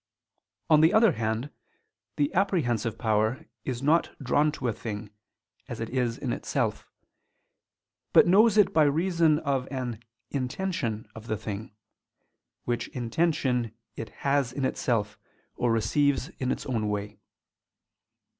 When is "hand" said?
1.11-1.51